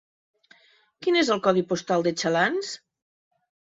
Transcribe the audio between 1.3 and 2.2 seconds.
el codi postal de